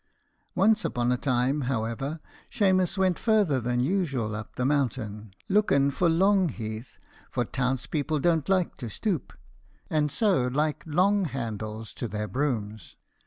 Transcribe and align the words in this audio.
Once 0.55 0.83
upon 0.83 1.11
a 1.11 1.15
time, 1.15 1.61
however, 1.69 2.19
Shemus 2.49 2.97
went 2.97 3.19
farther 3.19 3.61
than 3.61 3.81
usual 3.81 4.35
up 4.35 4.55
the 4.55 4.65
mountain, 4.65 5.31
looken 5.47 5.91
for 5.91 6.09
long 6.09 6.49
heath, 6.49 6.97
for 7.29 7.45
town's 7.45 7.85
people 7.85 8.17
don't 8.17 8.49
like 8.49 8.77
to 8.77 8.89
stoop, 8.89 9.31
and 9.91 10.11
so 10.11 10.47
like 10.47 10.81
long 10.87 11.25
handles 11.25 11.93
to 11.93 12.07
their 12.07 12.27
brooms. 12.27 12.95